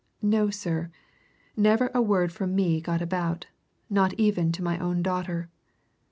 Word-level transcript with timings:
No, 0.23 0.49
sir! 0.49 0.89
never 1.55 1.91
a 1.93 2.01
word 2.01 2.31
from 2.31 2.55
me 2.55 2.81
got 2.81 3.03
about 3.03 3.45
not 3.87 4.15
even 4.15 4.51
to 4.53 4.63
my 4.63 4.79
own 4.79 5.03
daughter. 5.03 5.47